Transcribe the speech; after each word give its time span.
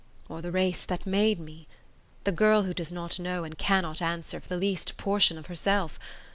or 0.29 0.41
the 0.41 0.51
race 0.51 0.83
that 0.83 1.05
made 1.05 1.39
me? 1.39 1.67
The 2.23 2.31
girl 2.31 2.63
who 2.63 2.73
does 2.73 2.91
not 2.91 3.19
know 3.19 3.43
and 3.43 3.55
cannot 3.55 4.01
answer 4.01 4.39
for 4.41 4.47
the 4.49 4.57
least 4.57 4.97
portion 4.97 5.37
of 5.37 5.45
herself? 5.45 5.99